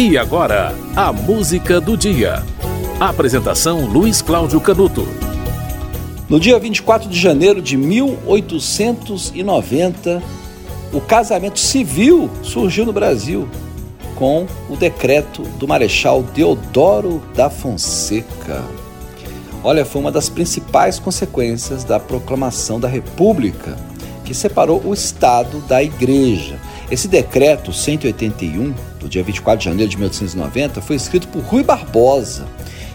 E 0.00 0.16
agora, 0.16 0.72
a 0.94 1.12
música 1.12 1.80
do 1.80 1.96
dia. 1.96 2.44
Apresentação 3.00 3.84
Luiz 3.84 4.22
Cláudio 4.22 4.60
Canuto. 4.60 5.04
No 6.28 6.38
dia 6.38 6.56
24 6.56 7.08
de 7.08 7.18
janeiro 7.18 7.60
de 7.60 7.76
1890, 7.76 10.22
o 10.92 11.00
casamento 11.00 11.58
civil 11.58 12.30
surgiu 12.44 12.86
no 12.86 12.92
Brasil 12.92 13.48
com 14.14 14.46
o 14.70 14.76
decreto 14.76 15.42
do 15.58 15.66
Marechal 15.66 16.22
Deodoro 16.22 17.20
da 17.34 17.50
Fonseca. 17.50 18.62
Olha, 19.64 19.84
foi 19.84 20.00
uma 20.00 20.12
das 20.12 20.28
principais 20.28 21.00
consequências 21.00 21.82
da 21.82 21.98
proclamação 21.98 22.78
da 22.78 22.86
República, 22.86 23.76
que 24.24 24.32
separou 24.32 24.80
o 24.84 24.94
Estado 24.94 25.58
da 25.62 25.82
Igreja. 25.82 26.56
Esse 26.88 27.08
decreto 27.08 27.72
181 27.72 28.72
do 28.98 29.08
dia 29.08 29.22
24 29.22 29.58
de 29.58 29.64
janeiro 29.66 29.90
de 29.90 29.96
1890, 29.96 30.80
foi 30.80 30.96
escrito 30.96 31.28
por 31.28 31.42
Rui 31.42 31.62
Barbosa 31.62 32.46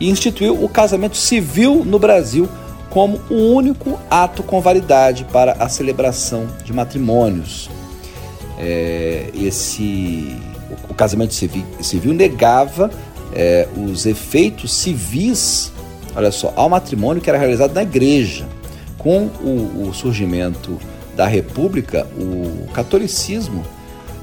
e 0.00 0.08
instituiu 0.08 0.62
o 0.62 0.68
casamento 0.68 1.16
civil 1.16 1.84
no 1.84 1.98
Brasil 1.98 2.48
como 2.90 3.20
o 3.28 3.52
único 3.52 3.98
ato 4.10 4.42
com 4.42 4.60
validade 4.60 5.24
para 5.24 5.52
a 5.52 5.68
celebração 5.68 6.46
de 6.64 6.72
matrimônios. 6.72 7.68
É, 8.58 9.30
esse 9.34 10.36
o, 10.70 10.92
o 10.92 10.94
casamento 10.94 11.34
civil, 11.34 11.64
civil 11.80 12.12
negava 12.12 12.90
é, 13.32 13.68
os 13.76 14.06
efeitos 14.06 14.72
civis, 14.72 15.72
olha 16.14 16.32
só, 16.32 16.52
ao 16.56 16.68
matrimônio 16.68 17.22
que 17.22 17.28
era 17.28 17.38
realizado 17.38 17.74
na 17.74 17.82
igreja. 17.82 18.46
Com 18.96 19.26
o, 19.26 19.88
o 19.88 19.94
surgimento 19.94 20.76
da 21.14 21.26
República, 21.26 22.06
o 22.16 22.66
catolicismo 22.72 23.64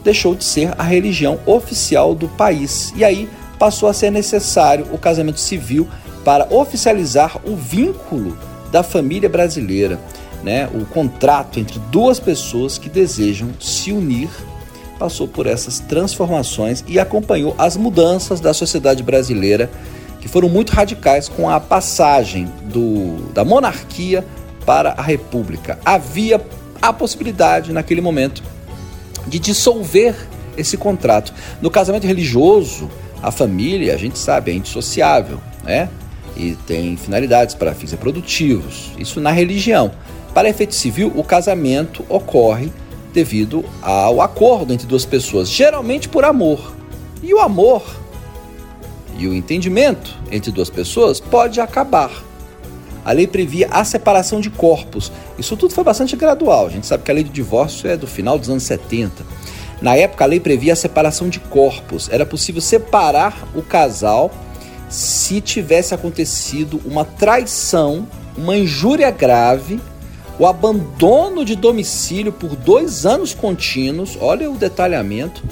deixou 0.06 0.36
de 0.36 0.44
ser 0.44 0.74
a 0.78 0.84
religião 0.84 1.40
oficial 1.46 2.16
do 2.16 2.30
país. 2.30 2.94
E 2.96 3.04
aí 3.04 3.28
passou 3.60 3.90
a 3.90 3.94
ser 3.94 4.12
necessário 4.12 4.88
o 4.92 4.98
casamento 4.98 5.40
civil 5.40 5.88
para 6.24 6.48
oficializar 6.54 7.38
o 7.44 7.56
vínculo 7.56 8.38
da 8.72 8.84
família 8.84 9.28
brasileira, 9.28 10.00
né? 10.44 10.70
O 10.74 10.86
contrato 10.86 11.60
entre 11.60 11.80
duas 11.92 12.20
pessoas 12.20 12.78
que 12.78 12.90
desejam 12.90 13.50
se 13.60 13.92
unir 13.92 14.30
passou 15.00 15.28
por 15.28 15.46
essas 15.46 15.80
transformações 15.80 16.84
e 16.88 17.00
acompanhou 17.00 17.54
as 17.58 17.76
mudanças 17.76 18.40
da 18.40 18.54
sociedade 18.54 19.04
brasileira 19.04 19.70
que 20.22 20.28
foram 20.28 20.48
muito 20.48 20.72
radicais 20.72 21.28
com 21.28 21.50
a 21.50 21.60
passagem 21.60 22.52
do, 22.64 23.32
da 23.34 23.44
monarquia 23.44 24.26
para 24.66 24.92
a 24.92 25.02
república. 25.02 25.78
Havia 25.84 26.42
a 26.82 26.94
possibilidade 26.94 27.72
naquele 27.72 28.02
momento 28.02 28.42
de 29.28 29.40
dissolver 29.40 30.16
esse 30.58 30.78
contrato. 30.78 31.34
No 31.62 31.70
casamento 31.70 32.08
religioso, 32.08 32.90
a 33.22 33.32
família, 33.32 33.94
a 33.94 33.98
gente 33.98 34.18
sabe, 34.18 34.52
é 34.52 34.56
indissociável, 34.56 35.40
né? 35.64 35.90
E 36.36 36.56
tem 36.68 36.98
finalidades 36.98 37.56
para 37.56 37.74
fins 37.74 37.92
reprodutivos. 37.92 38.92
Isso 38.98 39.22
na 39.22 39.32
religião. 39.32 39.92
Para 40.34 40.50
efeito 40.50 40.76
civil, 40.76 41.12
o 41.16 41.24
casamento 41.24 42.06
ocorre 42.10 42.72
devido 43.14 43.64
ao 43.82 44.22
acordo 44.22 44.74
entre 44.74 44.86
duas 44.86 45.06
pessoas, 45.06 45.50
geralmente 45.50 46.10
por 46.10 46.26
amor. 46.26 46.76
E 47.24 47.34
o 47.34 47.40
amor 47.40 47.84
e 49.18 49.28
o 49.28 49.34
entendimento 49.34 50.14
entre 50.30 50.52
duas 50.52 50.70
pessoas 50.70 51.20
pode 51.22 51.62
acabar. 51.62 52.25
A 53.06 53.12
lei 53.12 53.28
previa 53.28 53.68
a 53.70 53.86
separação 53.86 54.42
de 54.42 54.50
corpos. 54.50 55.12
Isso 55.38 55.56
tudo 55.56 55.76
foi 55.76 55.84
bastante 55.84 56.16
gradual. 56.16 56.66
A 56.66 56.70
gente 56.72 56.88
sabe 56.88 57.04
que 57.04 57.12
a 57.12 57.14
lei 57.14 57.24
do 57.24 57.30
divórcio 57.30 57.88
é 57.88 57.96
do 57.96 58.08
final 58.08 58.40
dos 58.40 58.50
anos 58.50 58.64
70. 58.64 59.24
Na 59.80 59.96
época, 59.96 60.24
a 60.24 60.28
lei 60.28 60.40
previa 60.40 60.74
a 60.74 60.76
separação 60.76 61.30
de 61.30 61.40
corpos. 61.40 62.10
Era 62.12 62.26
possível 62.26 62.62
separar 62.62 63.48
o 63.54 63.62
casal 63.62 64.32
se 64.90 65.40
tivesse 65.40 65.94
acontecido 65.94 66.82
uma 66.84 67.06
traição, 67.06 68.08
uma 68.36 68.58
injúria 68.58 69.12
grave, 69.12 69.80
o 70.40 70.48
abandono 70.48 71.46
de 71.46 71.56
domicílio 71.56 72.32
por 72.32 72.56
dois 72.56 73.06
anos 73.06 73.34
contínuos 73.34 74.18
olha 74.20 74.52
o 74.52 74.58
detalhamento 74.58 75.44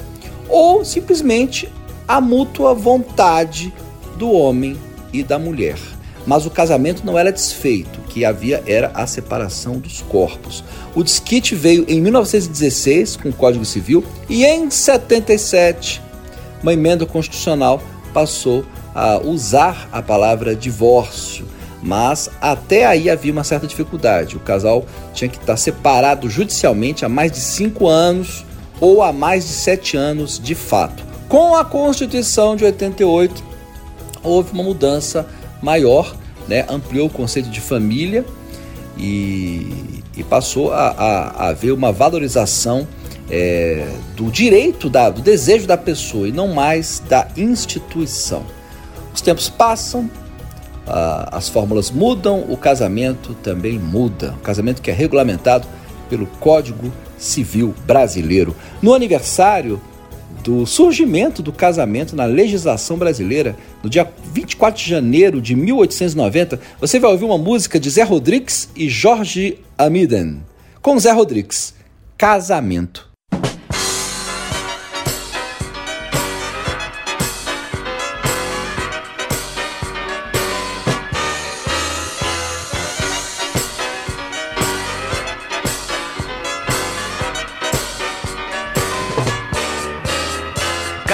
ou 0.50 0.84
simplesmente 0.84 1.72
a 2.06 2.20
mútua 2.20 2.74
vontade 2.74 3.74
do 4.18 4.30
homem 4.32 4.78
e 5.14 5.24
da 5.24 5.40
mulher 5.40 5.78
mas 6.26 6.46
o 6.46 6.50
casamento 6.50 7.06
não 7.06 7.18
era 7.18 7.32
desfeito, 7.32 8.00
o 8.00 8.04
que 8.04 8.24
havia 8.24 8.64
era 8.66 8.92
a 8.94 9.06
separação 9.06 9.78
dos 9.78 10.02
corpos. 10.02 10.64
O 10.96 11.04
desquite 11.04 11.56
veio 11.56 11.86
em 11.88 12.02
1916 12.02 13.18
com 13.18 13.30
o 13.30 13.34
Código 13.34 13.66
Civil 13.66 14.04
e 14.30 14.46
em 14.46 14.70
77 14.70 16.02
uma 16.64 16.74
emenda 16.74 17.06
constitucional 17.06 17.84
passou 18.14 18.66
a 18.96 19.18
usar 19.18 19.90
a 19.92 20.02
palavra 20.02 20.56
divórcio, 20.56 21.46
mas 21.82 22.30
até 22.40 22.86
aí 22.86 23.10
havia 23.10 23.34
uma 23.34 23.44
certa 23.44 23.68
dificuldade. 23.68 24.38
O 24.38 24.40
casal 24.40 24.86
tinha 25.14 25.30
que 25.30 25.38
estar 25.38 25.58
separado 25.58 26.30
judicialmente 26.30 27.04
há 27.04 27.10
mais 27.10 27.32
de 27.32 27.40
cinco 27.40 27.88
anos 27.88 28.46
ou 28.80 29.04
há 29.04 29.12
mais 29.12 29.46
de 29.46 29.52
sete 29.52 29.98
anos 29.98 30.40
de 30.40 30.56
fato. 30.56 31.04
Com 31.28 31.56
a 31.56 31.66
Constituição 31.66 32.56
de 32.56 32.64
88 32.64 33.44
houve 34.24 34.54
uma 34.54 34.64
mudança 34.64 35.28
maior, 35.64 36.16
né? 36.48 36.66
ampliou 36.70 37.08
o 37.08 37.10
conceito 37.10 37.50
de 37.50 37.62
família 37.62 38.26
e, 38.98 40.02
e 40.16 40.24
passou 40.24 40.74
a, 40.74 40.90
a, 40.90 41.22
a, 41.30 41.48
haver 41.50 41.72
uma 41.72 41.92
valorização 41.92 42.88
é, 43.30 43.88
do 44.16 44.30
direito, 44.30 44.90
da, 44.90 45.10
do 45.10 45.22
desejo 45.22 45.66
da 45.66 45.78
pessoa 45.78 46.28
e 46.28 46.32
não 46.32 46.50
mais 46.50 47.02
da 47.08 47.28
instituição. 47.38 48.44
Os 49.14 49.22
tempos 49.22 49.50
passam, 49.50 50.10
a, 50.86 51.38
as 51.38 51.48
fórmulas 51.48 51.90
mudam, 51.90 52.44
o 52.50 52.58
casamento 52.58 53.34
também 53.36 53.80
muda. 53.80 54.36
O 54.38 54.42
casamento 54.42 54.82
que 54.82 54.92
é 54.92 54.94
regulamentado 54.94 55.66
pelo 56.10 56.28
Código 56.28 56.92
Civil 57.18 57.74
Brasileiro. 57.88 58.54
No 58.82 58.94
aniversário 58.94 59.82
do 60.44 60.66
surgimento 60.66 61.42
do 61.42 61.54
casamento 61.54 62.16
na 62.16 62.26
legislação 62.26 62.98
brasileira, 62.98 63.56
no 63.82 63.90
dia 63.90 64.08
24 64.34 64.84
de 64.84 64.90
janeiro 64.90 65.42
de 65.42 65.56
1890, 65.56 66.60
você 66.80 67.00
vai 67.00 67.12
ouvir 67.12 67.26
uma 67.26 67.38
música 67.38 67.80
de 67.80 67.90
Zé 67.90 68.04
Rodrigues 68.04 68.70
e 68.76 68.90
Jorge 68.90 69.60
Amiden. 69.78 70.44
Com 70.82 71.00
Zé 71.00 71.12
Rodrigues, 71.12 71.74
Casamento. 72.18 73.13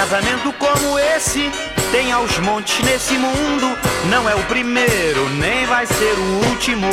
Casamento 0.00 0.50
como 0.54 0.98
esse 0.98 1.52
tem 1.92 2.10
aos 2.10 2.38
montes 2.38 2.82
nesse 2.86 3.18
mundo. 3.18 3.78
Não 4.08 4.26
é 4.26 4.34
o 4.34 4.42
primeiro, 4.44 5.28
nem 5.38 5.66
vai 5.66 5.84
ser 5.84 6.14
o 6.16 6.48
último. 6.48 6.88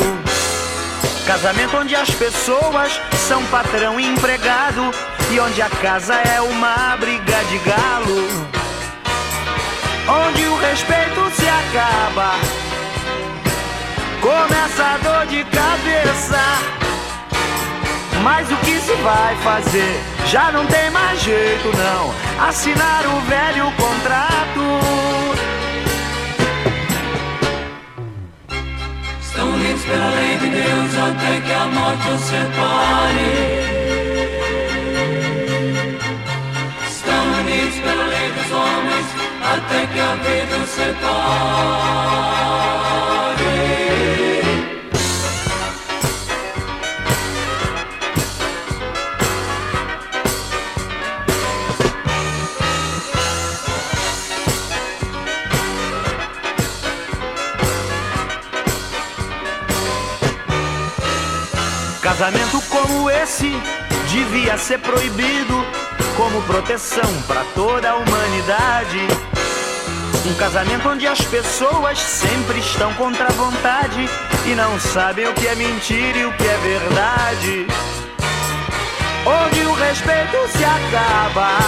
Casamento 1.26 1.78
onde 1.78 1.96
as 1.96 2.10
pessoas 2.10 3.00
são 3.26 3.42
patrão 3.46 3.98
e 3.98 4.04
empregado. 4.04 4.90
E 5.30 5.40
onde 5.40 5.62
a 5.62 5.70
casa 5.70 6.16
é 6.16 6.38
uma 6.42 6.98
briga 6.98 7.42
de 7.44 7.56
galo. 7.60 8.28
Onde 10.26 10.44
o 10.44 10.58
respeito 10.58 11.30
se 11.34 11.48
acaba. 11.48 12.34
Começa 14.20 14.84
a 14.84 14.98
dor 14.98 15.26
de 15.28 15.44
cabeça. 15.44 16.42
Mas 18.22 18.50
o 18.50 18.56
que 18.56 18.78
se 18.78 18.92
vai 18.96 19.34
fazer? 19.36 20.17
Já 20.26 20.52
não 20.52 20.66
tem 20.66 20.90
mais 20.90 21.20
jeito 21.22 21.68
não. 21.76 22.14
Assinar 22.46 23.04
o 23.06 23.20
velho 23.22 23.72
contrato. 23.72 24.98
Estão 29.20 29.48
unidos 29.50 29.84
pela 29.84 30.10
lei 30.10 30.36
de 30.38 30.48
Deus 30.48 30.98
até 30.98 31.40
que 31.40 31.52
a 31.52 31.66
morte 31.66 32.08
os 32.08 32.20
separe. 32.20 33.58
Estão 36.88 37.24
unidos 37.40 37.78
pela 37.80 38.04
lei 38.06 38.30
dos 38.32 38.52
homens 38.52 39.06
até 39.42 39.86
que 39.86 40.00
a 40.00 40.14
vida 40.16 40.56
os 40.62 40.70
separe. 40.70 42.37
Casamento 62.08 62.62
como 62.70 63.10
esse 63.10 63.52
devia 64.10 64.56
ser 64.56 64.78
proibido. 64.78 65.62
como 66.16 66.40
proteção 66.42 67.22
para 67.26 67.44
toda 67.54 67.90
a 67.90 67.96
humanidade. 67.96 69.06
Um 70.26 70.34
casamento 70.34 70.88
onde 70.88 71.06
as 71.06 71.20
pessoas 71.20 71.98
sempre 71.98 72.60
estão 72.60 72.94
contra 72.94 73.26
a 73.26 73.32
vontade 73.32 74.08
e 74.46 74.54
não 74.54 74.80
sabem 74.80 75.28
o 75.28 75.34
que 75.34 75.46
é 75.46 75.54
mentira 75.54 76.18
e 76.18 76.24
o 76.24 76.32
que 76.32 76.44
é 76.44 76.56
verdade. 76.56 77.66
Onde 79.26 79.60
o 79.66 79.74
respeito 79.74 80.48
se 80.56 80.64
acaba, 80.64 81.58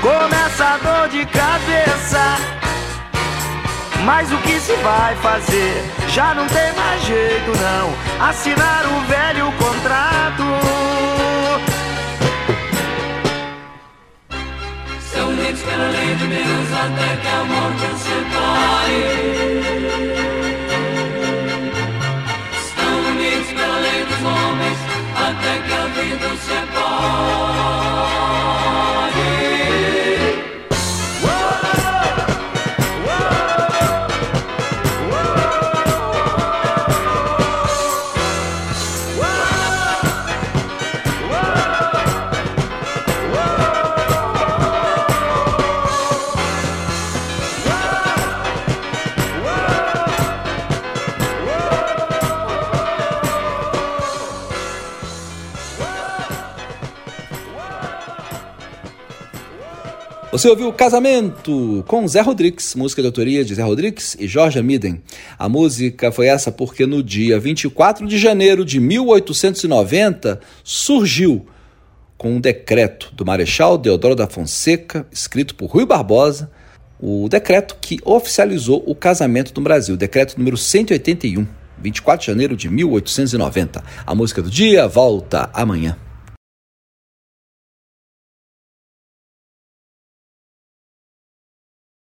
começa 0.00 0.64
a 0.64 0.78
dor 0.78 1.08
de 1.10 1.26
cabeça. 1.26 2.61
Mas 4.04 4.32
o 4.32 4.38
que 4.38 4.58
se 4.58 4.74
vai 4.76 5.14
fazer? 5.16 5.84
Já 6.08 6.34
não 6.34 6.46
tem 6.48 6.72
mais 6.74 7.04
jeito 7.04 7.52
não. 7.56 7.94
Assinar 8.28 8.84
o 8.86 9.00
velho 9.06 9.52
contrato. 9.52 10.42
São 15.00 15.28
unidos 15.28 15.62
pela 15.62 15.88
lei 15.88 16.16
de 16.16 16.26
Deus 16.26 16.72
até 16.72 17.16
que 17.16 17.28
a 17.28 17.44
morte 17.44 17.86
os 17.94 18.00
separe. 18.00 19.04
Estão 22.58 23.00
unidos 23.12 23.52
pela 23.52 23.78
lei 23.78 24.04
dos 24.04 24.22
homens 24.24 24.78
até 25.14 25.60
que 25.62 25.72
a 25.72 25.86
vida 25.86 26.36
separe. 26.38 28.41
Você 60.32 60.48
ouviu 60.48 60.72
Casamento 60.72 61.84
com 61.86 62.08
Zé 62.08 62.22
Rodrigues, 62.22 62.74
música 62.74 63.02
de 63.02 63.06
autoria 63.06 63.44
de 63.44 63.54
Zé 63.54 63.62
Rodrigues 63.62 64.16
e 64.18 64.26
Jorge 64.26 64.58
Amiden. 64.58 65.02
A 65.38 65.46
música 65.46 66.10
foi 66.10 66.26
essa 66.26 66.50
porque 66.50 66.86
no 66.86 67.02
dia 67.02 67.38
24 67.38 68.06
de 68.06 68.16
janeiro 68.16 68.64
de 68.64 68.80
1890 68.80 70.40
surgiu 70.64 71.44
com 72.16 72.36
um 72.36 72.40
decreto 72.40 73.12
do 73.14 73.26
Marechal 73.26 73.76
Deodoro 73.76 74.16
da 74.16 74.26
Fonseca, 74.26 75.06
escrito 75.12 75.54
por 75.54 75.66
Rui 75.66 75.84
Barbosa, 75.84 76.50
o 76.98 77.28
decreto 77.28 77.76
que 77.78 77.98
oficializou 78.02 78.82
o 78.86 78.94
casamento 78.94 79.52
no 79.54 79.62
Brasil, 79.62 79.98
decreto 79.98 80.38
número 80.38 80.56
181, 80.56 81.46
24 81.76 82.20
de 82.24 82.26
janeiro 82.32 82.56
de 82.56 82.70
1890. 82.70 83.84
A 84.06 84.14
música 84.14 84.40
do 84.40 84.50
dia 84.50 84.88
volta 84.88 85.50
amanhã. 85.52 85.94